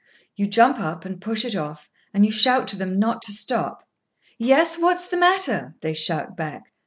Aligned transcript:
You 0.35 0.47
jump 0.47 0.79
up, 0.79 1.05
and 1.05 1.21
push 1.21 1.45
it 1.45 1.55
off, 1.55 1.87
and 2.11 2.25
you 2.25 2.31
shout 2.31 2.67
to 2.69 2.75
them 2.75 2.97
not 2.97 3.21
to 3.21 3.31
stop. 3.31 3.87
"Yes. 4.39 4.79
What's 4.79 5.05
the 5.05 5.15
matter?" 5.15 5.75
they 5.83 5.93
shout 5.93 6.35
back. 6.35 6.73